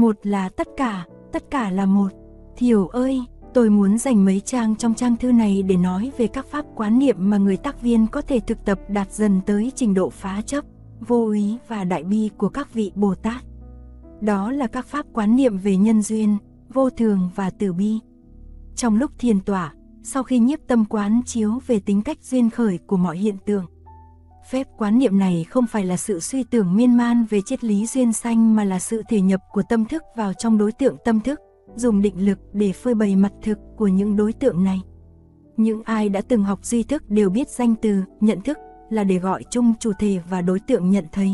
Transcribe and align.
Một 0.00 0.16
là 0.22 0.48
tất 0.48 0.68
cả, 0.76 1.06
tất 1.32 1.50
cả 1.50 1.70
là 1.70 1.86
một. 1.86 2.08
Thiểu 2.56 2.86
ơi, 2.86 3.20
tôi 3.54 3.70
muốn 3.70 3.98
dành 3.98 4.24
mấy 4.24 4.40
trang 4.40 4.76
trong 4.76 4.94
trang 4.94 5.16
thư 5.16 5.32
này 5.32 5.62
để 5.62 5.76
nói 5.76 6.12
về 6.18 6.26
các 6.26 6.46
pháp 6.46 6.64
quán 6.76 6.98
niệm 6.98 7.16
mà 7.18 7.36
người 7.38 7.56
tác 7.56 7.82
viên 7.82 8.06
có 8.06 8.20
thể 8.20 8.40
thực 8.40 8.64
tập 8.64 8.80
đạt 8.88 9.12
dần 9.12 9.40
tới 9.46 9.72
trình 9.74 9.94
độ 9.94 10.10
phá 10.10 10.42
chấp, 10.46 10.64
vô 11.00 11.30
ý 11.30 11.58
và 11.68 11.84
đại 11.84 12.04
bi 12.04 12.30
của 12.36 12.48
các 12.48 12.74
vị 12.74 12.92
Bồ 12.94 13.14
Tát. 13.14 13.44
Đó 14.20 14.52
là 14.52 14.66
các 14.66 14.86
pháp 14.86 15.06
quán 15.12 15.36
niệm 15.36 15.58
về 15.58 15.76
nhân 15.76 16.02
duyên, 16.02 16.36
vô 16.72 16.90
thường 16.90 17.30
và 17.34 17.50
tử 17.50 17.72
bi. 17.72 17.98
Trong 18.76 18.96
lúc 18.96 19.10
thiền 19.18 19.40
tỏa, 19.40 19.74
sau 20.02 20.22
khi 20.22 20.38
nhiếp 20.38 20.58
tâm 20.66 20.84
quán 20.84 21.20
chiếu 21.26 21.58
về 21.66 21.80
tính 21.80 22.02
cách 22.02 22.18
duyên 22.22 22.50
khởi 22.50 22.78
của 22.86 22.96
mọi 22.96 23.18
hiện 23.18 23.36
tượng, 23.46 23.66
Phép 24.50 24.66
quán 24.78 24.98
niệm 24.98 25.18
này 25.18 25.44
không 25.50 25.66
phải 25.66 25.84
là 25.84 25.96
sự 25.96 26.20
suy 26.20 26.44
tưởng 26.44 26.76
miên 26.76 26.96
man 26.96 27.24
về 27.30 27.40
triết 27.46 27.64
lý 27.64 27.86
duyên 27.86 28.12
sanh 28.12 28.56
mà 28.56 28.64
là 28.64 28.78
sự 28.78 29.02
thể 29.08 29.20
nhập 29.20 29.40
của 29.52 29.62
tâm 29.68 29.84
thức 29.84 30.02
vào 30.16 30.32
trong 30.32 30.58
đối 30.58 30.72
tượng 30.72 30.96
tâm 31.04 31.20
thức, 31.20 31.40
dùng 31.74 32.02
định 32.02 32.26
lực 32.26 32.38
để 32.52 32.72
phơi 32.72 32.94
bày 32.94 33.16
mặt 33.16 33.32
thực 33.42 33.58
của 33.76 33.86
những 33.86 34.16
đối 34.16 34.32
tượng 34.32 34.64
này. 34.64 34.80
Những 35.56 35.82
ai 35.84 36.08
đã 36.08 36.20
từng 36.28 36.44
học 36.44 36.64
duy 36.64 36.82
thức 36.82 37.10
đều 37.10 37.30
biết 37.30 37.48
danh 37.48 37.74
từ 37.82 38.02
nhận 38.20 38.40
thức 38.40 38.58
là 38.90 39.04
để 39.04 39.18
gọi 39.18 39.42
chung 39.50 39.74
chủ 39.80 39.92
thể 39.98 40.18
và 40.30 40.40
đối 40.40 40.60
tượng 40.60 40.90
nhận 40.90 41.04
thấy. 41.12 41.30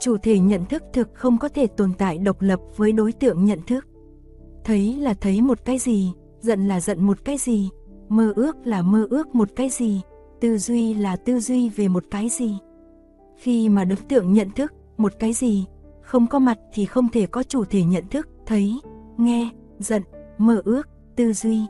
Chủ 0.00 0.16
thể 0.16 0.38
nhận 0.38 0.64
thức 0.64 0.82
thực 0.92 1.08
không 1.14 1.38
có 1.38 1.48
thể 1.48 1.66
tồn 1.66 1.92
tại 1.98 2.18
độc 2.18 2.36
lập 2.40 2.60
với 2.76 2.92
đối 2.92 3.12
tượng 3.12 3.44
nhận 3.44 3.60
thức. 3.66 3.86
Thấy 4.64 4.96
là 4.96 5.14
thấy 5.14 5.40
một 5.42 5.64
cái 5.64 5.78
gì, 5.78 6.12
giận 6.40 6.68
là 6.68 6.80
giận 6.80 7.06
một 7.06 7.18
cái 7.24 7.36
gì, 7.38 7.70
mơ 8.08 8.32
ước 8.36 8.56
là 8.64 8.82
mơ 8.82 9.06
ước 9.10 9.34
một 9.34 9.48
cái 9.56 9.68
gì, 9.68 10.00
Tư 10.40 10.58
duy 10.58 10.94
là 10.94 11.16
tư 11.16 11.40
duy 11.40 11.68
về 11.68 11.88
một 11.88 12.04
cái 12.10 12.28
gì. 12.28 12.58
Khi 13.36 13.68
mà 13.68 13.84
đối 13.84 13.96
tượng 13.96 14.32
nhận 14.32 14.50
thức 14.50 14.72
một 14.96 15.12
cái 15.18 15.32
gì, 15.32 15.64
không 16.02 16.26
có 16.26 16.38
mặt 16.38 16.58
thì 16.72 16.84
không 16.84 17.08
thể 17.08 17.26
có 17.26 17.42
chủ 17.42 17.64
thể 17.64 17.82
nhận 17.82 18.08
thức, 18.08 18.28
thấy, 18.46 18.80
nghe, 19.16 19.50
giận, 19.78 20.02
mơ 20.38 20.62
ước, 20.64 20.88
tư 21.16 21.32
duy. 21.32 21.60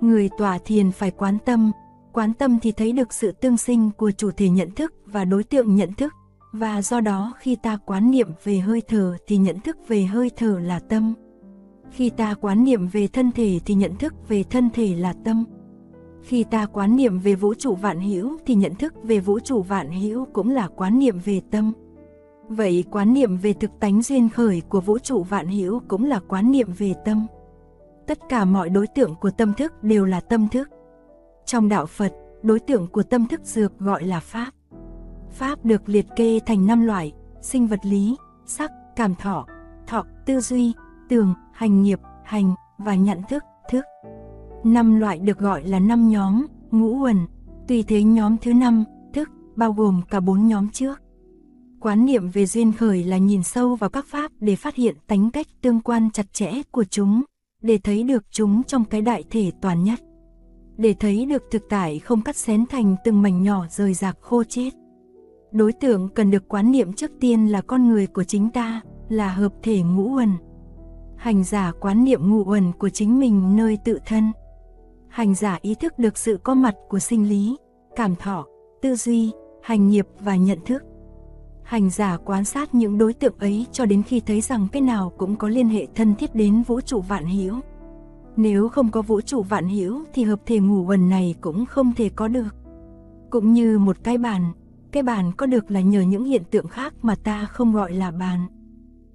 Người 0.00 0.30
tỏa 0.38 0.58
thiền 0.58 0.92
phải 0.92 1.10
quán 1.10 1.38
tâm, 1.44 1.72
quán 2.12 2.32
tâm 2.34 2.58
thì 2.62 2.72
thấy 2.72 2.92
được 2.92 3.12
sự 3.12 3.32
tương 3.32 3.56
sinh 3.56 3.90
của 3.96 4.10
chủ 4.10 4.30
thể 4.30 4.48
nhận 4.48 4.70
thức 4.70 4.94
và 5.06 5.24
đối 5.24 5.44
tượng 5.44 5.76
nhận 5.76 5.92
thức, 5.92 6.12
và 6.52 6.82
do 6.82 7.00
đó 7.00 7.32
khi 7.38 7.56
ta 7.62 7.78
quán 7.86 8.10
niệm 8.10 8.28
về 8.44 8.58
hơi 8.58 8.82
thở 8.88 9.16
thì 9.26 9.36
nhận 9.36 9.60
thức 9.60 9.76
về 9.88 10.02
hơi 10.04 10.30
thở 10.36 10.58
là 10.58 10.78
tâm. 10.78 11.14
Khi 11.90 12.10
ta 12.10 12.34
quán 12.34 12.64
niệm 12.64 12.86
về 12.86 13.06
thân 13.06 13.32
thể 13.32 13.60
thì 13.64 13.74
nhận 13.74 13.96
thức 13.96 14.14
về 14.28 14.42
thân 14.42 14.70
thể 14.70 14.94
là 14.96 15.14
tâm. 15.24 15.44
Khi 16.26 16.44
ta 16.44 16.66
quán 16.66 16.96
niệm 16.96 17.18
về 17.18 17.34
vũ 17.34 17.54
trụ 17.54 17.74
vạn 17.74 18.00
hữu 18.00 18.36
thì 18.46 18.54
nhận 18.54 18.74
thức 18.74 18.94
về 19.02 19.20
vũ 19.20 19.40
trụ 19.40 19.62
vạn 19.62 19.90
hữu 19.90 20.26
cũng 20.32 20.50
là 20.50 20.68
quán 20.68 20.98
niệm 20.98 21.18
về 21.24 21.40
tâm. 21.50 21.72
Vậy 22.48 22.84
quán 22.90 23.14
niệm 23.14 23.36
về 23.36 23.52
thực 23.52 23.70
tánh 23.80 24.02
duyên 24.02 24.28
khởi 24.28 24.62
của 24.68 24.80
vũ 24.80 24.98
trụ 24.98 25.22
vạn 25.22 25.48
hữu 25.48 25.80
cũng 25.88 26.04
là 26.04 26.20
quán 26.28 26.50
niệm 26.50 26.68
về 26.78 26.94
tâm. 27.04 27.26
Tất 28.06 28.18
cả 28.28 28.44
mọi 28.44 28.68
đối 28.68 28.86
tượng 28.86 29.14
của 29.14 29.30
tâm 29.30 29.52
thức 29.54 29.84
đều 29.84 30.04
là 30.04 30.20
tâm 30.20 30.48
thức. 30.48 30.68
Trong 31.44 31.68
đạo 31.68 31.86
Phật, 31.86 32.12
đối 32.42 32.60
tượng 32.60 32.86
của 32.86 33.02
tâm 33.02 33.26
thức 33.26 33.40
dược 33.44 33.78
gọi 33.78 34.04
là 34.04 34.20
Pháp. 34.20 34.50
Pháp 35.30 35.64
được 35.64 35.88
liệt 35.88 36.06
kê 36.16 36.40
thành 36.46 36.66
năm 36.66 36.86
loại, 36.86 37.12
sinh 37.42 37.66
vật 37.66 37.80
lý, 37.82 38.16
sắc, 38.46 38.70
cảm 38.96 39.14
thọ, 39.14 39.46
thọ, 39.86 40.04
tư 40.26 40.40
duy, 40.40 40.72
tường, 41.08 41.34
hành 41.52 41.82
nghiệp, 41.82 42.00
hành 42.24 42.54
và 42.78 42.94
nhận 42.94 43.22
thức, 43.28 43.44
thức. 43.70 43.84
Năm 44.66 45.00
loại 45.00 45.18
được 45.18 45.38
gọi 45.38 45.64
là 45.64 45.78
năm 45.78 46.08
nhóm, 46.08 46.46
ngũ 46.70 47.02
uẩn, 47.02 47.16
tùy 47.68 47.82
thế 47.82 48.02
nhóm 48.02 48.36
thứ 48.36 48.52
năm, 48.52 48.84
thức, 49.12 49.28
bao 49.56 49.72
gồm 49.72 50.00
cả 50.10 50.20
bốn 50.20 50.46
nhóm 50.46 50.68
trước. 50.68 51.02
Quán 51.80 52.06
niệm 52.06 52.28
về 52.28 52.46
duyên 52.46 52.72
khởi 52.72 53.04
là 53.04 53.18
nhìn 53.18 53.42
sâu 53.42 53.74
vào 53.74 53.90
các 53.90 54.06
pháp 54.06 54.30
để 54.40 54.56
phát 54.56 54.74
hiện 54.74 54.96
tánh 55.06 55.30
cách 55.30 55.46
tương 55.62 55.80
quan 55.80 56.10
chặt 56.10 56.32
chẽ 56.32 56.52
của 56.70 56.84
chúng, 56.84 57.22
để 57.62 57.78
thấy 57.78 58.02
được 58.02 58.24
chúng 58.30 58.62
trong 58.62 58.84
cái 58.84 59.00
đại 59.00 59.24
thể 59.30 59.50
toàn 59.62 59.84
nhất. 59.84 60.00
Để 60.76 60.94
thấy 61.00 61.26
được 61.26 61.42
thực 61.50 61.62
tại 61.68 61.98
không 61.98 62.22
cắt 62.22 62.36
xén 62.36 62.66
thành 62.66 62.96
từng 63.04 63.22
mảnh 63.22 63.42
nhỏ 63.42 63.66
rời 63.70 63.94
rạc 63.94 64.16
khô 64.20 64.44
chết. 64.44 64.70
Đối 65.52 65.72
tượng 65.72 66.08
cần 66.08 66.30
được 66.30 66.48
quán 66.48 66.70
niệm 66.72 66.92
trước 66.92 67.10
tiên 67.20 67.46
là 67.46 67.60
con 67.60 67.88
người 67.88 68.06
của 68.06 68.24
chính 68.24 68.50
ta, 68.50 68.80
là 69.08 69.28
hợp 69.28 69.52
thể 69.62 69.82
ngũ 69.82 70.16
uẩn. 70.16 70.30
Hành 71.16 71.44
giả 71.44 71.72
quán 71.80 72.04
niệm 72.04 72.30
ngũ 72.30 72.44
uẩn 72.44 72.72
của 72.72 72.88
chính 72.88 73.20
mình 73.20 73.56
nơi 73.56 73.78
tự 73.84 73.98
thân 74.06 74.32
hành 75.16 75.34
giả 75.34 75.58
ý 75.62 75.74
thức 75.74 75.98
được 75.98 76.18
sự 76.18 76.38
có 76.42 76.54
mặt 76.54 76.74
của 76.88 76.98
sinh 76.98 77.28
lý, 77.28 77.56
cảm 77.96 78.16
thọ, 78.16 78.46
tư 78.82 78.96
duy, 78.96 79.32
hành 79.62 79.88
nghiệp 79.88 80.06
và 80.20 80.36
nhận 80.36 80.58
thức. 80.66 80.82
Hành 81.62 81.90
giả 81.90 82.16
quan 82.24 82.44
sát 82.44 82.74
những 82.74 82.98
đối 82.98 83.12
tượng 83.12 83.38
ấy 83.38 83.66
cho 83.72 83.86
đến 83.86 84.02
khi 84.02 84.20
thấy 84.20 84.40
rằng 84.40 84.68
cái 84.72 84.82
nào 84.82 85.12
cũng 85.18 85.36
có 85.36 85.48
liên 85.48 85.68
hệ 85.68 85.86
thân 85.94 86.14
thiết 86.14 86.34
đến 86.34 86.62
vũ 86.62 86.80
trụ 86.80 87.00
vạn 87.00 87.26
hữu. 87.26 87.54
Nếu 88.36 88.68
không 88.68 88.90
có 88.90 89.02
vũ 89.02 89.20
trụ 89.20 89.42
vạn 89.42 89.68
hữu 89.68 90.04
thì 90.14 90.24
hợp 90.24 90.40
thể 90.46 90.58
ngủ 90.58 90.84
quần 90.86 91.08
này 91.08 91.34
cũng 91.40 91.66
không 91.66 91.92
thể 91.96 92.08
có 92.08 92.28
được. 92.28 92.54
Cũng 93.30 93.52
như 93.52 93.78
một 93.78 93.96
cái 94.02 94.18
bàn, 94.18 94.52
cái 94.92 95.02
bàn 95.02 95.32
có 95.36 95.46
được 95.46 95.70
là 95.70 95.80
nhờ 95.80 96.00
những 96.00 96.24
hiện 96.24 96.42
tượng 96.50 96.68
khác 96.68 96.94
mà 97.02 97.14
ta 97.14 97.44
không 97.44 97.72
gọi 97.72 97.92
là 97.92 98.10
bàn. 98.10 98.46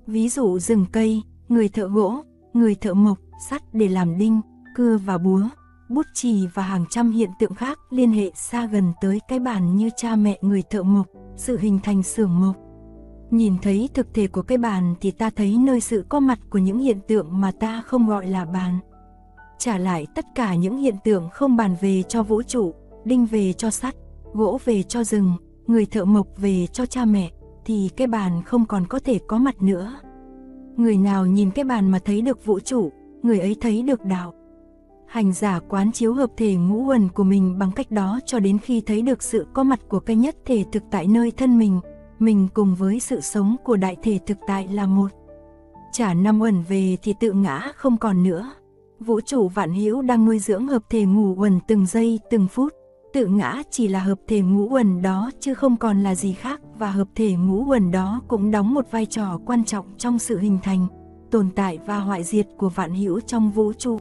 Ví 0.07 0.29
dụ 0.29 0.59
rừng 0.59 0.85
cây, 0.91 1.21
người 1.49 1.69
thợ 1.69 1.87
gỗ, 1.87 2.15
người 2.53 2.75
thợ 2.75 2.93
mộc, 2.93 3.17
sắt 3.49 3.61
để 3.73 3.87
làm 3.87 4.17
đinh, 4.17 4.41
cưa 4.75 4.97
và 4.97 5.17
búa 5.17 5.41
bút 5.91 6.05
chì 6.13 6.47
và 6.53 6.63
hàng 6.63 6.85
trăm 6.89 7.11
hiện 7.11 7.29
tượng 7.39 7.53
khác 7.53 7.79
liên 7.89 8.11
hệ 8.11 8.31
xa 8.35 8.65
gần 8.65 8.93
tới 9.01 9.19
cái 9.27 9.39
bàn 9.39 9.75
như 9.75 9.89
cha 9.95 10.15
mẹ 10.15 10.39
người 10.41 10.63
thợ 10.69 10.83
mộc, 10.83 11.07
sự 11.35 11.57
hình 11.57 11.79
thành 11.83 12.03
xưởng 12.03 12.39
mộc. 12.39 12.55
Nhìn 13.31 13.57
thấy 13.61 13.89
thực 13.93 14.13
thể 14.13 14.27
của 14.27 14.41
cái 14.41 14.57
bàn 14.57 14.95
thì 15.01 15.11
ta 15.11 15.29
thấy 15.29 15.57
nơi 15.59 15.81
sự 15.81 16.05
có 16.09 16.19
mặt 16.19 16.39
của 16.49 16.59
những 16.59 16.79
hiện 16.79 16.99
tượng 17.07 17.41
mà 17.41 17.51
ta 17.51 17.81
không 17.85 18.07
gọi 18.07 18.27
là 18.27 18.45
bàn. 18.45 18.79
Trả 19.57 19.77
lại 19.77 20.07
tất 20.15 20.25
cả 20.35 20.55
những 20.55 20.77
hiện 20.77 20.95
tượng 21.03 21.29
không 21.29 21.55
bàn 21.55 21.75
về 21.81 22.03
cho 22.03 22.23
vũ 22.23 22.43
trụ, 22.43 22.73
đinh 23.05 23.25
về 23.25 23.53
cho 23.53 23.69
sắt, 23.69 23.95
gỗ 24.33 24.59
về 24.65 24.83
cho 24.83 25.03
rừng, 25.03 25.33
người 25.67 25.85
thợ 25.85 26.05
mộc 26.05 26.27
về 26.37 26.67
cho 26.67 26.85
cha 26.85 27.05
mẹ, 27.05 27.31
thì 27.65 27.89
cái 27.97 28.07
bàn 28.07 28.41
không 28.45 28.65
còn 28.65 28.87
có 28.87 28.99
thể 28.99 29.19
có 29.27 29.37
mặt 29.37 29.61
nữa. 29.61 29.93
Người 30.77 30.97
nào 30.97 31.25
nhìn 31.25 31.51
cái 31.51 31.65
bàn 31.65 31.91
mà 31.91 31.99
thấy 32.05 32.21
được 32.21 32.45
vũ 32.45 32.59
trụ, 32.59 32.91
người 33.23 33.39
ấy 33.39 33.55
thấy 33.61 33.81
được 33.81 34.05
đạo 34.05 34.33
hành 35.11 35.33
giả 35.33 35.59
quán 35.69 35.91
chiếu 35.91 36.13
hợp 36.13 36.29
thể 36.37 36.55
ngũ 36.55 36.87
uẩn 36.87 37.09
của 37.09 37.23
mình 37.23 37.59
bằng 37.59 37.71
cách 37.71 37.91
đó 37.91 38.19
cho 38.25 38.39
đến 38.39 38.57
khi 38.57 38.81
thấy 38.81 39.01
được 39.01 39.23
sự 39.23 39.47
có 39.53 39.63
mặt 39.63 39.79
của 39.89 39.99
cái 39.99 40.15
nhất 40.15 40.35
thể 40.45 40.65
thực 40.71 40.83
tại 40.91 41.07
nơi 41.07 41.31
thân 41.31 41.57
mình, 41.57 41.79
mình 42.19 42.47
cùng 42.53 42.75
với 42.75 42.99
sự 42.99 43.21
sống 43.21 43.55
của 43.63 43.77
đại 43.77 43.97
thể 44.03 44.19
thực 44.25 44.37
tại 44.47 44.67
là 44.67 44.85
một. 44.85 45.11
Trả 45.91 46.13
năm 46.13 46.41
uẩn 46.41 46.63
về 46.69 46.97
thì 47.03 47.13
tự 47.19 47.31
ngã 47.31 47.71
không 47.75 47.97
còn 47.97 48.23
nữa. 48.23 48.51
Vũ 48.99 49.21
trụ 49.21 49.47
vạn 49.47 49.73
hữu 49.73 50.01
đang 50.01 50.25
nuôi 50.25 50.39
dưỡng 50.39 50.67
hợp 50.67 50.83
thể 50.89 51.05
ngũ 51.05 51.35
uẩn 51.35 51.59
từng 51.67 51.85
giây 51.85 52.19
từng 52.29 52.47
phút. 52.47 52.73
Tự 53.13 53.27
ngã 53.27 53.63
chỉ 53.71 53.87
là 53.87 53.99
hợp 53.99 54.19
thể 54.27 54.41
ngũ 54.41 54.67
uẩn 54.69 55.01
đó 55.01 55.31
chứ 55.39 55.53
không 55.53 55.77
còn 55.77 56.03
là 56.03 56.15
gì 56.15 56.33
khác 56.33 56.61
và 56.77 56.91
hợp 56.91 57.07
thể 57.15 57.33
ngũ 57.33 57.65
uẩn 57.69 57.91
đó 57.91 58.21
cũng 58.27 58.51
đóng 58.51 58.73
một 58.73 58.91
vai 58.91 59.05
trò 59.05 59.39
quan 59.45 59.65
trọng 59.65 59.85
trong 59.97 60.19
sự 60.19 60.39
hình 60.39 60.57
thành, 60.63 60.87
tồn 61.31 61.49
tại 61.55 61.79
và 61.85 61.99
hoại 61.99 62.23
diệt 62.23 62.47
của 62.57 62.69
vạn 62.69 62.93
hữu 62.93 63.19
trong 63.19 63.51
vũ 63.51 63.73
trụ. 63.73 63.99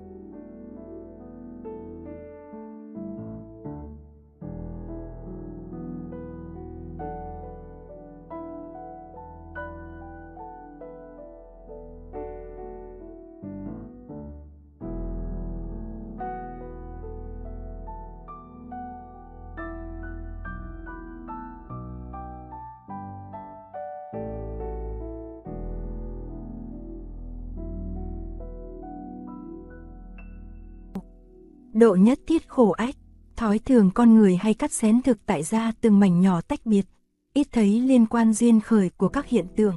Độ 31.81 31.94
nhất 31.94 32.19
thiết 32.27 32.49
khổ 32.49 32.71
ách, 32.71 32.94
thói 33.37 33.59
thường 33.59 33.91
con 33.94 34.15
người 34.15 34.37
hay 34.37 34.55
cắt 34.55 34.73
xén 34.73 35.03
thực 35.03 35.27
tại 35.27 35.43
ra 35.43 35.73
từng 35.81 36.00
mảnh 36.00 36.21
nhỏ 36.21 36.41
tách 36.41 36.67
biệt, 36.67 36.87
ít 37.35 37.47
thấy 37.53 37.81
liên 37.81 38.06
quan 38.06 38.32
duyên 38.32 38.61
khởi 38.61 38.91
của 38.91 39.09
các 39.09 39.27
hiện 39.27 39.47
tượng. 39.56 39.75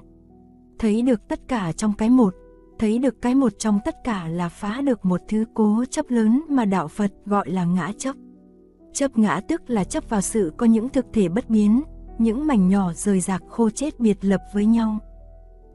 Thấy 0.80 1.02
được 1.02 1.28
tất 1.28 1.40
cả 1.48 1.72
trong 1.72 1.94
cái 1.94 2.10
một, 2.10 2.36
thấy 2.80 3.00
được 3.00 3.22
cái 3.22 3.36
một 3.36 3.60
trong 3.60 3.80
tất 3.86 3.96
cả 4.04 4.28
là 4.28 4.50
phá 4.50 4.82
được 4.82 5.06
một 5.06 5.22
thứ 5.28 5.46
cố 5.54 5.84
chấp 5.90 6.06
lớn 6.10 6.42
mà 6.50 6.66
đạo 6.66 6.88
Phật 6.88 7.12
gọi 7.26 7.50
là 7.50 7.66
ngã 7.66 7.92
chấp. 7.98 8.16
Chấp 8.94 9.18
ngã 9.18 9.42
tức 9.48 9.62
là 9.68 9.84
chấp 9.84 10.10
vào 10.10 10.22
sự 10.22 10.54
có 10.58 10.66
những 10.66 10.90
thực 10.90 11.06
thể 11.14 11.30
bất 11.30 11.50
biến, 11.50 11.84
những 12.18 12.48
mảnh 12.48 12.70
nhỏ 12.70 12.94
rời 12.94 13.20
rạc 13.20 13.42
khô 13.50 13.70
chết 13.70 14.00
biệt 14.00 14.18
lập 14.22 14.42
với 14.54 14.66
nhau. 14.66 15.00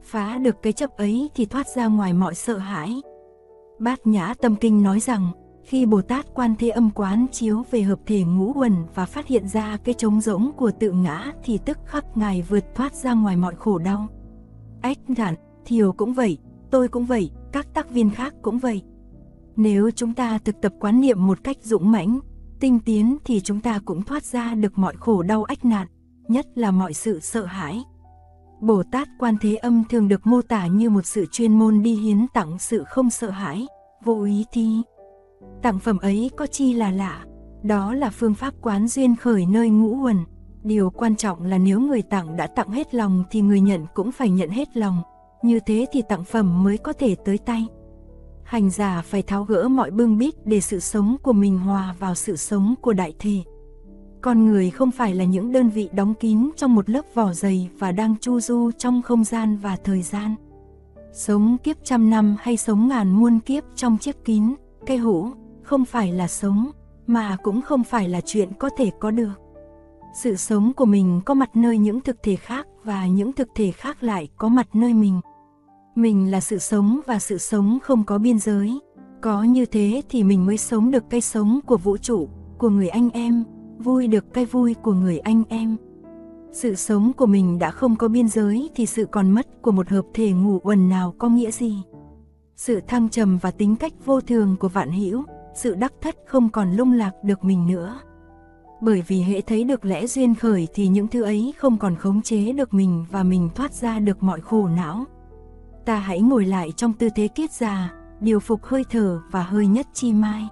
Phá 0.03 0.37
được 0.37 0.55
cái 0.61 0.73
chấp 0.73 0.97
ấy 0.97 1.29
thì 1.35 1.45
thoát 1.45 1.67
ra 1.67 1.87
ngoài 1.87 2.13
mọi 2.13 2.35
sợ 2.35 2.57
hãi. 2.57 3.01
Bát 3.79 4.07
Nhã 4.07 4.33
Tâm 4.33 4.55
Kinh 4.55 4.83
nói 4.83 4.99
rằng, 4.99 5.31
khi 5.69 5.85
Bồ 5.85 6.01
Tát 6.01 6.25
Quan 6.33 6.55
Thế 6.59 6.69
Âm 6.69 6.89
quán 6.89 7.25
chiếu 7.31 7.63
về 7.71 7.81
hợp 7.81 7.99
thể 8.05 8.23
ngũ 8.23 8.53
quần 8.55 8.73
và 8.95 9.05
phát 9.05 9.27
hiện 9.27 9.47
ra 9.47 9.77
cái 9.83 9.93
trống 9.93 10.21
rỗng 10.21 10.51
của 10.57 10.71
tự 10.79 10.91
ngã 10.91 11.33
thì 11.43 11.57
tức 11.65 11.77
khắc 11.85 12.17
Ngài 12.17 12.41
vượt 12.41 12.65
thoát 12.75 12.95
ra 12.95 13.13
ngoài 13.13 13.37
mọi 13.37 13.55
khổ 13.55 13.77
đau. 13.77 14.07
Ách 14.81 14.97
thản, 15.17 15.35
thiều 15.65 15.91
cũng 15.91 16.13
vậy, 16.13 16.37
tôi 16.71 16.87
cũng 16.87 17.05
vậy, 17.05 17.31
các 17.51 17.73
tác 17.73 17.89
viên 17.89 18.09
khác 18.09 18.33
cũng 18.41 18.59
vậy. 18.59 18.81
Nếu 19.55 19.91
chúng 19.91 20.13
ta 20.13 20.37
thực 20.37 20.61
tập 20.61 20.73
quán 20.79 21.01
niệm 21.01 21.27
một 21.27 21.43
cách 21.43 21.57
dũng 21.61 21.91
mãnh, 21.91 22.19
tinh 22.59 22.79
tiến 22.79 23.17
thì 23.25 23.41
chúng 23.41 23.59
ta 23.59 23.79
cũng 23.85 24.01
thoát 24.01 24.23
ra 24.23 24.55
được 24.55 24.77
mọi 24.77 24.95
khổ 24.99 25.21
đau 25.23 25.43
ách 25.43 25.65
nạn, 25.65 25.87
nhất 26.27 26.45
là 26.55 26.71
mọi 26.71 26.93
sự 26.93 27.19
sợ 27.19 27.45
hãi. 27.45 27.83
Bồ 28.61 28.83
Tát 28.91 29.07
Quan 29.19 29.35
Thế 29.41 29.55
Âm 29.55 29.83
thường 29.89 30.07
được 30.07 30.27
mô 30.27 30.41
tả 30.41 30.67
như 30.67 30.89
một 30.89 31.05
sự 31.05 31.25
chuyên 31.31 31.59
môn 31.59 31.83
đi 31.83 31.95
hiến 31.95 32.25
tặng 32.33 32.59
sự 32.59 32.83
không 32.87 33.09
sợ 33.09 33.29
hãi, 33.29 33.67
vô 34.03 34.23
ý 34.23 34.45
thi. 34.51 34.81
Tặng 35.61 35.79
phẩm 35.79 35.97
ấy 35.97 36.31
có 36.37 36.47
chi 36.47 36.73
là 36.73 36.91
lạ, 36.91 37.25
đó 37.63 37.93
là 37.93 38.09
phương 38.09 38.33
pháp 38.33 38.53
quán 38.61 38.87
duyên 38.87 39.15
khởi 39.15 39.45
nơi 39.45 39.69
ngũ 39.69 40.03
uẩn. 40.03 40.17
Điều 40.63 40.89
quan 40.89 41.15
trọng 41.15 41.43
là 41.43 41.57
nếu 41.57 41.79
người 41.79 42.01
tặng 42.01 42.37
đã 42.37 42.47
tặng 42.47 42.71
hết 42.71 42.95
lòng 42.95 43.23
thì 43.31 43.41
người 43.41 43.61
nhận 43.61 43.85
cũng 43.93 44.11
phải 44.11 44.29
nhận 44.29 44.49
hết 44.49 44.77
lòng, 44.77 45.01
như 45.43 45.59
thế 45.65 45.85
thì 45.91 46.01
tặng 46.09 46.23
phẩm 46.23 46.63
mới 46.63 46.77
có 46.77 46.93
thể 46.93 47.15
tới 47.25 47.37
tay. 47.37 47.67
Hành 48.43 48.69
giả 48.69 49.01
phải 49.01 49.21
tháo 49.21 49.43
gỡ 49.43 49.67
mọi 49.67 49.91
bưng 49.91 50.17
bít 50.17 50.33
để 50.45 50.61
sự 50.61 50.79
sống 50.79 51.15
của 51.23 51.33
mình 51.33 51.57
hòa 51.57 51.95
vào 51.99 52.15
sự 52.15 52.35
sống 52.35 52.75
của 52.81 52.93
đại 52.93 53.13
thể. 53.19 53.43
Con 54.21 54.45
người 54.45 54.69
không 54.69 54.91
phải 54.91 55.15
là 55.15 55.25
những 55.25 55.51
đơn 55.51 55.69
vị 55.69 55.89
đóng 55.93 56.13
kín 56.13 56.49
trong 56.55 56.75
một 56.75 56.89
lớp 56.89 57.05
vỏ 57.13 57.33
dày 57.33 57.69
và 57.79 57.91
đang 57.91 58.15
chu 58.21 58.39
du 58.39 58.71
trong 58.77 59.01
không 59.01 59.23
gian 59.23 59.57
và 59.57 59.75
thời 59.83 60.01
gian. 60.01 60.35
Sống 61.13 61.57
kiếp 61.63 61.77
trăm 61.83 62.09
năm 62.09 62.35
hay 62.39 62.57
sống 62.57 62.87
ngàn 62.87 63.11
muôn 63.11 63.39
kiếp 63.39 63.63
trong 63.75 63.97
chiếc 63.97 64.25
kín, 64.25 64.55
cây 64.89 64.97
hũ, 64.97 65.27
không 65.63 65.85
phải 65.85 66.11
là 66.11 66.27
sống, 66.27 66.71
mà 67.07 67.37
cũng 67.43 67.61
không 67.61 67.83
phải 67.83 68.09
là 68.09 68.21
chuyện 68.25 68.49
có 68.59 68.69
thể 68.77 68.91
có 68.99 69.11
được. 69.11 69.33
Sự 70.13 70.35
sống 70.35 70.73
của 70.73 70.85
mình 70.85 71.21
có 71.25 71.33
mặt 71.33 71.49
nơi 71.55 71.77
những 71.77 72.01
thực 72.01 72.23
thể 72.23 72.35
khác 72.35 72.67
và 72.83 73.07
những 73.07 73.33
thực 73.33 73.47
thể 73.55 73.71
khác 73.71 74.03
lại 74.03 74.29
có 74.37 74.47
mặt 74.47 74.67
nơi 74.73 74.93
mình. 74.93 75.21
Mình 75.95 76.31
là 76.31 76.39
sự 76.39 76.57
sống 76.57 76.99
và 77.05 77.19
sự 77.19 77.37
sống 77.37 77.79
không 77.83 78.03
có 78.03 78.17
biên 78.17 78.39
giới. 78.39 78.79
Có 79.21 79.43
như 79.43 79.65
thế 79.65 80.01
thì 80.09 80.23
mình 80.23 80.45
mới 80.45 80.57
sống 80.57 80.91
được 80.91 81.03
cái 81.09 81.21
sống 81.21 81.59
của 81.65 81.77
vũ 81.77 81.97
trụ, 81.97 82.27
của 82.57 82.69
người 82.69 82.89
anh 82.89 83.09
em, 83.09 83.43
vui 83.79 84.07
được 84.07 84.33
cái 84.33 84.45
vui 84.45 84.73
của 84.73 84.93
người 84.93 85.19
anh 85.19 85.43
em. 85.49 85.77
Sự 86.51 86.75
sống 86.75 87.11
của 87.17 87.25
mình 87.25 87.59
đã 87.59 87.71
không 87.71 87.95
có 87.95 88.07
biên 88.07 88.27
giới 88.27 88.69
thì 88.75 88.85
sự 88.85 89.05
còn 89.05 89.31
mất 89.31 89.61
của 89.61 89.71
một 89.71 89.89
hợp 89.89 90.05
thể 90.13 90.31
ngủ 90.31 90.59
quần 90.63 90.89
nào 90.89 91.13
có 91.17 91.29
nghĩa 91.29 91.51
gì? 91.51 91.83
Sự 92.59 92.81
thăng 92.87 93.09
trầm 93.09 93.37
và 93.37 93.51
tính 93.51 93.75
cách 93.75 93.93
vô 94.05 94.21
thường 94.21 94.55
của 94.59 94.67
vạn 94.67 94.91
hữu, 94.91 95.23
sự 95.53 95.75
đắc 95.75 95.93
thất 96.01 96.15
không 96.27 96.49
còn 96.49 96.71
lung 96.71 96.91
lạc 96.91 97.11
được 97.23 97.43
mình 97.43 97.67
nữa. 97.67 97.99
Bởi 98.81 99.03
vì 99.07 99.21
hệ 99.21 99.41
thấy 99.41 99.63
được 99.63 99.85
lẽ 99.85 100.07
duyên 100.07 100.35
khởi 100.35 100.67
thì 100.73 100.87
những 100.87 101.07
thứ 101.07 101.21
ấy 101.23 101.53
không 101.57 101.77
còn 101.77 101.95
khống 101.95 102.21
chế 102.21 102.51
được 102.51 102.73
mình 102.73 103.05
và 103.11 103.23
mình 103.23 103.49
thoát 103.55 103.73
ra 103.73 103.99
được 103.99 104.23
mọi 104.23 104.41
khổ 104.41 104.67
não. 104.67 105.05
Ta 105.85 105.95
hãy 105.95 106.21
ngồi 106.21 106.45
lại 106.45 106.71
trong 106.75 106.93
tư 106.93 107.09
thế 107.15 107.27
kiết 107.27 107.51
già, 107.51 107.93
điều 108.19 108.39
phục 108.39 108.65
hơi 108.65 108.83
thở 108.89 109.21
và 109.31 109.43
hơi 109.43 109.67
nhất 109.67 109.87
chi 109.93 110.13
mai. 110.13 110.47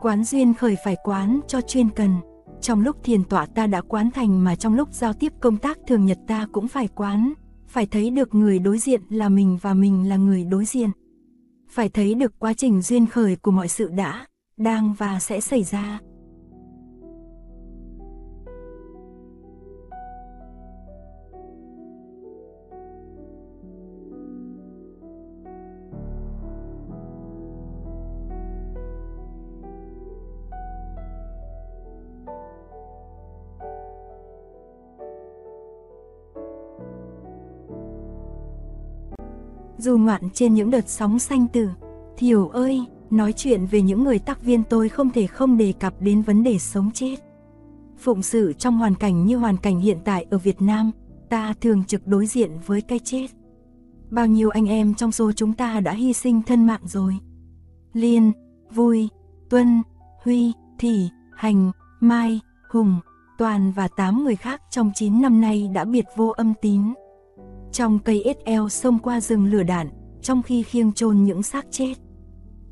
Quán 0.00 0.24
duyên 0.24 0.54
khởi 0.54 0.76
phải 0.84 0.96
quán 1.04 1.40
cho 1.48 1.60
chuyên 1.60 1.90
cần. 1.90 2.16
Trong 2.60 2.80
lúc 2.80 2.96
thiền 3.04 3.24
tọa 3.24 3.46
ta 3.46 3.66
đã 3.66 3.80
quán 3.80 4.10
thành 4.10 4.44
mà 4.44 4.56
trong 4.56 4.74
lúc 4.74 4.88
giao 4.92 5.12
tiếp 5.12 5.32
công 5.40 5.56
tác 5.56 5.78
thường 5.86 6.06
nhật 6.06 6.18
ta 6.26 6.46
cũng 6.52 6.68
phải 6.68 6.88
quán. 6.88 7.32
Phải 7.68 7.86
thấy 7.86 8.10
được 8.10 8.34
người 8.34 8.58
đối 8.58 8.78
diện 8.78 9.00
là 9.08 9.28
mình 9.28 9.58
và 9.62 9.74
mình 9.74 10.08
là 10.08 10.16
người 10.16 10.44
đối 10.44 10.64
diện. 10.64 10.90
Phải 11.72 11.88
thấy 11.88 12.14
được 12.14 12.32
quá 12.38 12.52
trình 12.54 12.82
duyên 12.82 13.06
khởi 13.06 13.36
của 13.36 13.50
mọi 13.50 13.68
sự 13.68 13.88
đã, 13.88 14.26
đang 14.56 14.94
và 14.94 15.20
sẽ 15.20 15.40
xảy 15.40 15.62
ra. 15.62 16.00
Dù 39.82 39.98
ngoạn 39.98 40.22
trên 40.34 40.54
những 40.54 40.70
đợt 40.70 40.88
sóng 40.88 41.18
xanh 41.18 41.46
tử. 41.48 41.68
Thiểu 42.16 42.48
ơi, 42.48 42.84
nói 43.10 43.32
chuyện 43.32 43.66
về 43.66 43.82
những 43.82 44.04
người 44.04 44.18
tác 44.18 44.42
viên 44.42 44.64
tôi 44.64 44.88
không 44.88 45.10
thể 45.10 45.26
không 45.26 45.58
đề 45.58 45.72
cập 45.72 45.94
đến 46.00 46.22
vấn 46.22 46.42
đề 46.42 46.58
sống 46.58 46.90
chết. 46.94 47.16
Phụng 47.98 48.22
sự 48.22 48.52
trong 48.52 48.78
hoàn 48.78 48.94
cảnh 48.94 49.26
như 49.26 49.36
hoàn 49.36 49.56
cảnh 49.56 49.80
hiện 49.80 49.98
tại 50.04 50.26
ở 50.30 50.38
Việt 50.38 50.62
Nam, 50.62 50.90
ta 51.28 51.54
thường 51.60 51.84
trực 51.84 52.06
đối 52.06 52.26
diện 52.26 52.50
với 52.66 52.80
cái 52.80 52.98
chết. 52.98 53.26
Bao 54.10 54.26
nhiêu 54.26 54.50
anh 54.50 54.66
em 54.66 54.94
trong 54.94 55.12
số 55.12 55.32
chúng 55.32 55.52
ta 55.52 55.80
đã 55.80 55.92
hy 55.92 56.12
sinh 56.12 56.42
thân 56.42 56.66
mạng 56.66 56.82
rồi. 56.84 57.16
Liên, 57.92 58.32
Vui, 58.70 59.08
Tuân, 59.50 59.82
Huy, 60.24 60.52
Thị, 60.78 61.08
Hành, 61.34 61.70
Mai, 62.00 62.40
Hùng, 62.70 63.00
Toàn 63.38 63.72
và 63.72 63.88
8 63.88 64.24
người 64.24 64.36
khác 64.36 64.62
trong 64.70 64.90
9 64.94 65.22
năm 65.22 65.40
nay 65.40 65.70
đã 65.74 65.84
biệt 65.84 66.04
vô 66.16 66.28
âm 66.28 66.52
tín 66.62 66.82
trong 67.72 67.98
cây 67.98 68.34
SL 68.44 68.68
xông 68.70 68.98
qua 68.98 69.20
rừng 69.20 69.46
lửa 69.46 69.62
đạn, 69.62 69.88
trong 70.22 70.42
khi 70.42 70.62
khiêng 70.62 70.92
chôn 70.92 71.24
những 71.24 71.42
xác 71.42 71.66
chết. 71.70 71.94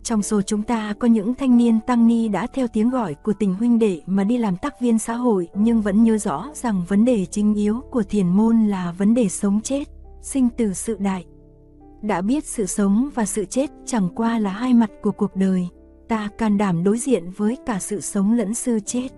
Trong 0.02 0.23
số 0.23 0.43
chúng 0.43 0.62
ta 0.62 0.94
có 0.99 1.08
những 1.08 1.35
thanh 1.35 1.56
niên 1.56 1.81
tăng 1.87 2.06
ni 2.06 2.29
đã 2.29 2.47
theo 2.47 2.67
tiếng 2.69 2.91
gọi 2.91 3.14
của 3.14 3.32
tình 3.32 3.55
huynh 3.55 3.79
đệ 3.79 4.00
mà 4.06 4.25
đi 4.25 4.38
làm 4.38 4.56
tác 4.56 4.81
viên 4.81 4.99
xã 4.99 5.14
hội 5.14 5.49
nhưng 5.55 5.82
vẫn 5.82 6.05
nhớ 6.05 6.19
rõ 6.19 6.50
rằng 6.55 6.82
vấn 6.88 7.05
đề 7.05 7.26
chính 7.26 7.55
yếu 7.55 7.81
của 7.91 8.02
thiền 8.02 8.29
môn 8.29 8.67
là 8.67 8.94
vấn 8.99 9.14
đề 9.14 9.29
sống 9.29 9.60
chết, 9.60 9.84
sinh 10.22 10.48
từ 10.56 10.72
sự 10.72 10.96
đại. 11.01 11.25
Đã 12.03 12.20
biết 12.20 12.44
sự 12.44 12.67
sống 12.67 13.10
và 13.15 13.27
sự 13.27 13.44
chết 13.44 13.70
chẳng 13.86 14.08
qua 14.15 14.39
là 14.39 14.51
hai 14.51 14.75
mặt 14.75 14.91
của 15.03 15.13
cuộc 15.13 15.36
đời, 15.36 15.69
ta 16.08 16.29
can 16.39 16.58
đảm 16.58 16.84
đối 16.84 16.98
diện 16.98 17.31
với 17.36 17.56
cả 17.67 17.79
sự 17.79 18.01
sống 18.01 18.32
lẫn 18.32 18.55
sự 18.55 18.81
chết. 18.81 19.08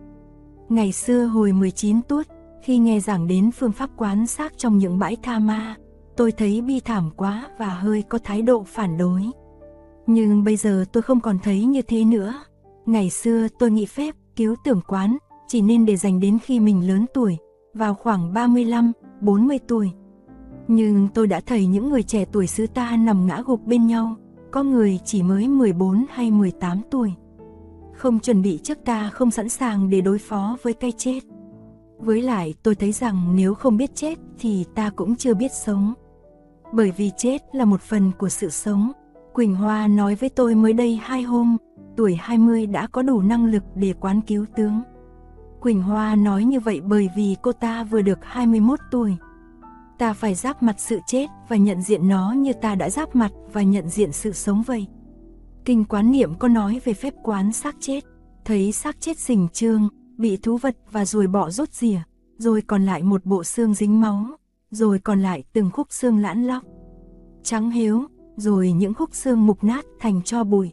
Ngày 0.69 0.93
xưa 0.93 1.25
hồi 1.25 1.53
19 1.53 2.03
tuốt, 2.03 2.27
khi 2.63 2.79
nghe 2.79 3.01
giảng 3.01 3.27
đến 3.27 3.51
phương 3.51 3.73
pháp 3.73 3.91
quán 3.97 4.27
sát 4.27 4.53
trong 4.57 4.79
những 4.79 4.99
bãi 4.99 5.17
tha 5.23 5.39
ma, 5.39 5.77
tôi 6.17 6.33
thấy 6.33 6.61
bi 6.61 6.81
thảm 6.81 7.11
quá 7.17 7.49
và 7.59 7.69
hơi 7.69 8.03
có 8.03 8.19
thái 8.19 8.43
độ 8.43 8.65
phản 8.67 8.99
đối. 8.99 9.23
Nhưng 10.07 10.45
bây 10.45 10.57
giờ 10.57 10.85
tôi 10.93 11.03
không 11.03 11.21
còn 11.21 11.39
thấy 11.43 11.65
như 11.65 11.83
thế 11.83 12.05
nữa. 12.05 12.35
Ngày 12.87 13.11
xưa 13.11 13.47
tôi 13.59 13.71
nghĩ 13.71 13.87
phép 13.87 14.15
cứu 14.37 14.55
tưởng 14.65 14.81
quán 14.87 15.17
chỉ 15.49 15.61
nên 15.61 15.87
để 15.87 15.97
dành 15.97 16.21
đến 16.21 16.39
khi 16.39 16.61
mình 16.61 16.89
lớn 16.89 17.07
tuổi, 17.15 17.37
vào 17.75 17.95
khoảng 17.95 18.33
35, 18.33 18.93
40 19.21 19.59
tuổi. 19.69 19.91
Nhưng 20.69 21.09
tôi 21.15 21.27
đã 21.27 21.41
thấy 21.41 21.67
những 21.67 21.91
người 21.91 22.03
trẻ 22.03 22.25
tuổi 22.33 22.47
xứ 22.47 22.67
ta 22.67 22.97
nằm 22.97 23.27
ngã 23.27 23.43
gục 23.47 23.67
bên 23.67 23.87
nhau, 23.87 24.17
có 24.51 24.63
người 24.63 24.99
chỉ 25.05 25.23
mới 25.23 25.49
14 25.49 26.05
hay 26.11 26.31
18 26.31 26.81
tuổi. 26.91 27.13
Không 27.95 28.19
chuẩn 28.19 28.43
bị 28.43 28.59
trước 28.63 28.79
ta 28.85 29.11
không 29.11 29.31
sẵn 29.31 29.49
sàng 29.49 29.91
để 29.91 30.01
đối 30.01 30.19
phó 30.19 30.57
với 30.63 30.73
cái 30.73 30.93
chết. 30.97 31.21
Với 32.05 32.23
lại 32.23 32.55
tôi 32.63 32.75
thấy 32.75 32.93
rằng 32.93 33.37
nếu 33.37 33.55
không 33.55 33.77
biết 33.77 33.95
chết 33.95 34.19
thì 34.39 34.65
ta 34.75 34.91
cũng 34.91 35.17
chưa 35.17 35.35
biết 35.35 35.53
sống. 35.53 35.95
Bởi 36.73 36.91
vì 36.97 37.11
chết 37.17 37.43
là 37.53 37.65
một 37.65 37.81
phần 37.81 38.13
của 38.19 38.29
sự 38.29 38.51
sống. 38.51 38.93
Quỳnh 39.33 39.55
Hoa 39.55 39.89
nói 39.89 40.15
với 40.15 40.29
tôi 40.29 40.55
mới 40.55 40.73
đây 40.73 41.01
hai 41.03 41.23
hôm, 41.23 41.57
tuổi 41.97 42.15
20 42.15 42.67
đã 42.67 42.87
có 42.87 43.03
đủ 43.03 43.21
năng 43.21 43.47
lực 43.47 43.63
để 43.75 43.95
quán 44.01 44.21
cứu 44.21 44.47
tướng. 44.57 44.83
Quỳnh 45.61 45.83
Hoa 45.83 46.15
nói 46.15 46.45
như 46.45 46.61
vậy 46.61 46.81
bởi 46.81 47.09
vì 47.17 47.37
cô 47.43 47.53
ta 47.53 47.85
vừa 47.85 48.03
được 48.03 48.19
21 48.23 48.79
tuổi. 48.91 49.17
Ta 49.99 50.13
phải 50.13 50.35
giáp 50.35 50.63
mặt 50.63 50.75
sự 50.79 51.01
chết 51.07 51.27
và 51.49 51.57
nhận 51.57 51.83
diện 51.83 52.09
nó 52.09 52.33
như 52.33 52.53
ta 52.53 52.75
đã 52.75 52.91
giáp 52.91 53.17
mặt 53.17 53.33
và 53.53 53.63
nhận 53.63 53.89
diện 53.89 54.13
sự 54.13 54.33
sống 54.33 54.63
vậy. 54.63 54.87
Kinh 55.65 55.85
quán 55.85 56.11
niệm 56.11 56.35
có 56.35 56.49
nói 56.49 56.81
về 56.85 56.93
phép 56.93 57.15
quán 57.23 57.53
xác 57.53 57.77
chết, 57.81 58.05
thấy 58.45 58.73
xác 58.73 59.01
chết 59.01 59.19
sình 59.19 59.49
trương, 59.53 59.89
bị 60.17 60.37
thú 60.37 60.57
vật 60.57 60.77
và 60.91 61.05
ruồi 61.05 61.27
bọ 61.27 61.51
rốt 61.51 61.73
rỉa, 61.73 61.99
rồi 62.39 62.63
còn 62.63 62.87
lại 62.87 63.03
một 63.03 63.25
bộ 63.25 63.45
xương 63.45 63.75
dính 63.75 64.01
máu, 64.01 64.27
rồi 64.71 64.99
còn 64.99 65.23
lại 65.23 65.45
từng 65.53 65.71
khúc 65.71 65.87
xương 65.91 66.19
lãn 66.19 66.45
lóc, 66.45 66.63
trắng 67.43 67.71
hiếu, 67.71 68.03
rồi 68.37 68.73
những 68.73 68.95
khúc 68.95 69.15
xương 69.15 69.47
mục 69.47 69.65
nát 69.65 69.85
thành 70.01 70.23
cho 70.23 70.45
bụi. 70.45 70.73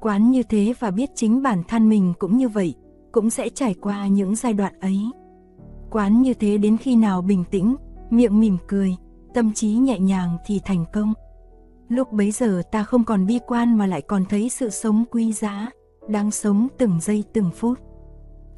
Quán 0.00 0.30
như 0.30 0.42
thế 0.42 0.74
và 0.80 0.90
biết 0.90 1.10
chính 1.14 1.42
bản 1.42 1.62
thân 1.68 1.88
mình 1.88 2.12
cũng 2.18 2.36
như 2.36 2.48
vậy, 2.48 2.74
cũng 3.12 3.30
sẽ 3.30 3.48
trải 3.48 3.74
qua 3.74 4.06
những 4.06 4.36
giai 4.36 4.52
đoạn 4.52 4.80
ấy. 4.80 5.00
Quán 5.90 6.22
như 6.22 6.34
thế 6.34 6.58
đến 6.58 6.76
khi 6.76 6.96
nào 6.96 7.22
bình 7.22 7.44
tĩnh, 7.50 7.76
miệng 8.10 8.40
mỉm 8.40 8.56
cười, 8.68 8.96
tâm 9.34 9.52
trí 9.52 9.68
nhẹ 9.68 9.98
nhàng 9.98 10.36
thì 10.46 10.60
thành 10.64 10.84
công. 10.92 11.12
Lúc 11.88 12.12
bấy 12.12 12.30
giờ 12.30 12.62
ta 12.72 12.84
không 12.84 13.04
còn 13.04 13.26
bi 13.26 13.38
quan 13.46 13.78
mà 13.78 13.86
lại 13.86 14.02
còn 14.02 14.24
thấy 14.28 14.48
sự 14.48 14.70
sống 14.70 15.04
quý 15.10 15.32
giá, 15.32 15.70
đang 16.08 16.30
sống 16.30 16.68
từng 16.78 16.98
giây 17.00 17.24
từng 17.32 17.50
phút 17.56 17.78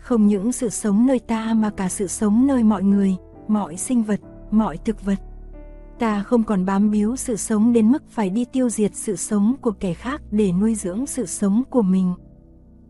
không 0.04 0.26
những 0.26 0.52
sự 0.52 0.68
sống 0.68 1.06
nơi 1.06 1.18
ta 1.18 1.54
mà 1.54 1.70
cả 1.70 1.88
sự 1.88 2.06
sống 2.06 2.46
nơi 2.46 2.62
mọi 2.62 2.82
người, 2.82 3.16
mọi 3.49 3.76
sinh 3.76 4.02
vật, 4.02 4.20
mọi 4.50 4.76
thực 4.76 5.04
vật. 5.04 5.18
Ta 5.99 6.23
không 6.23 6.44
còn 6.44 6.64
bám 6.64 6.90
víu 6.90 7.16
sự 7.16 7.37
sống 7.37 7.73
đến 7.73 7.92
mức 7.92 8.02
phải 8.11 8.30
đi 8.30 8.44
tiêu 8.44 8.68
diệt 8.68 8.94
sự 8.94 9.16
sống 9.16 9.54
của 9.61 9.70
kẻ 9.70 9.94
khác 9.94 10.23
để 10.30 10.52
nuôi 10.52 10.75
dưỡng 10.75 11.06
sự 11.06 11.26
sống 11.26 11.62
của 11.70 11.82
mình. 11.82 12.14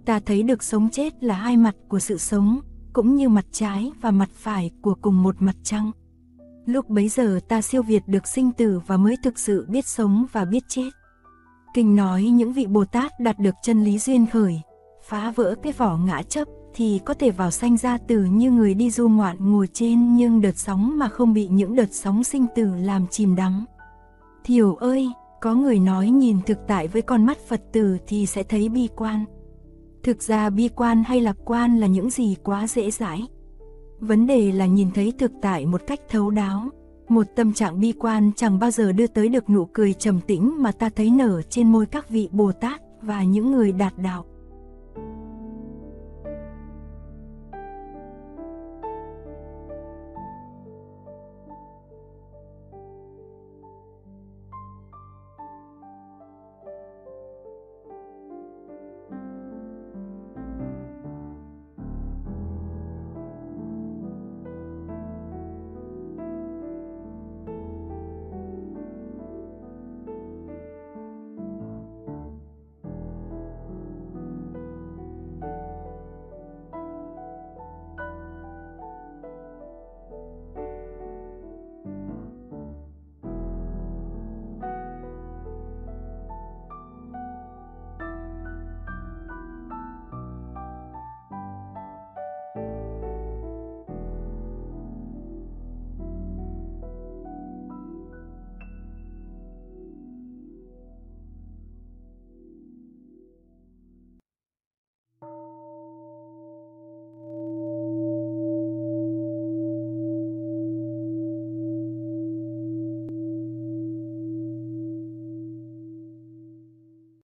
Ta 0.05 0.21
thấy 0.21 0.43
được 0.43 0.63
sống 0.63 0.89
chết 0.91 1.25
là 1.25 1.35
hai 1.35 1.57
mặt 1.57 1.77
của 1.89 1.99
sự 1.99 2.19
sống, 2.19 2.61
cũng 2.93 3.17
như 3.17 3.29
mặt 3.29 3.45
trái 3.53 3.93
và 4.01 4.11
mặt 4.11 4.31
phải 4.35 4.71
của 4.83 4.95
cùng 5.03 5.23
một 5.23 5.37
mặt 5.39 5.57
trăng. 5.63 5.91
Lúc 6.67 6.89
bấy 6.89 7.09
giờ 7.09 7.41
ta 7.49 7.63
siêu 7.63 7.83
việt 7.83 8.03
được 8.07 8.27
sinh 8.27 8.53
tử 8.53 8.81
và 8.87 8.97
mới 8.97 9.17
thực 9.23 9.39
sự 9.39 9.67
biết 9.69 9.87
sống 9.87 10.27
và 10.33 10.45
biết 10.45 10.65
chết. 10.69 10.91
Kinh 11.75 11.97
nói 11.97 12.23
những 12.23 12.53
vị 12.53 12.67
Bồ 12.67 12.85
Tát 12.85 13.21
đạt 13.21 13.39
được 13.39 13.55
chân 13.63 13.85
lý 13.85 13.99
duyên 13.99 14.27
khởi, 14.27 14.61
phá 15.09 15.33
vỡ 15.37 15.55
cái 15.63 15.73
vỏ 15.73 15.97
ngã 15.97 16.23
chấp 16.23 16.49
thì 16.75 17.01
có 17.05 17.15
thể 17.15 17.31
vào 17.31 17.51
sanh 17.51 17.77
ra 17.77 17.99
tử 17.99 18.25
như 18.25 18.51
người 18.51 18.75
đi 18.75 18.91
du 18.91 19.09
ngoạn 19.09 19.37
ngồi 19.53 19.69
trên 19.73 20.17
nhưng 20.17 20.41
đợt 20.41 20.57
sóng 20.57 20.99
mà 20.99 21.09
không 21.09 21.35
bị 21.35 21.49
những 21.49 21.77
đợt 21.77 21.93
sóng 21.93 22.25
sinh 22.25 22.47
tử 22.55 22.75
làm 22.77 23.07
chìm 23.11 23.37
đắm. 23.37 23.65
Thiểu 24.45 24.75
ơi, 24.75 25.09
có 25.41 25.55
người 25.55 25.79
nói 25.79 26.11
nhìn 26.11 26.39
thực 26.47 26.59
tại 26.69 26.89
với 26.89 27.03
con 27.03 27.27
mắt 27.27 27.39
Phật 27.49 27.63
tử 27.73 27.99
thì 28.07 28.27
sẽ 28.27 28.43
thấy 28.43 28.69
bi 28.69 28.89
quan. 28.97 29.25
Thực 30.03 30.23
ra 30.23 30.51
bi 30.51 30.69
quan 30.69 31.05
hay 31.07 31.21
lạc 31.21 31.37
quan 31.45 31.81
là 31.81 31.87
những 31.87 32.11
gì 32.11 32.37
quá 32.43 32.67
dễ 32.67 32.91
dãi. 32.91 33.23
Vấn 34.01 34.27
đề 34.27 34.53
là 34.53 34.67
nhìn 34.67 34.91
thấy 34.91 35.13
thực 35.19 35.33
tại 35.43 35.67
một 35.67 35.81
cách 35.87 36.01
thấu 36.09 36.31
đáo. 36.31 36.69
Một 37.09 37.27
tâm 37.37 37.53
trạng 37.53 37.81
bi 37.81 37.93
quan 37.93 38.31
chẳng 38.37 38.59
bao 38.59 38.71
giờ 38.71 38.93
đưa 38.93 39.07
tới 39.07 39.29
được 39.29 39.51
nụ 39.51 39.65
cười 39.65 39.93
trầm 39.93 40.21
tĩnh 40.21 40.63
mà 40.63 40.73
ta 40.73 40.89
thấy 40.89 41.11
nở 41.11 41.43
trên 41.43 41.73
môi 41.73 41.87
các 41.87 42.09
vị 42.09 42.29
Bồ 42.33 42.53
Tát 42.53 42.81
và 43.03 43.25
những 43.25 43.53
người 43.53 43.73
đạt 43.73 43.99
đạo. 43.99 44.25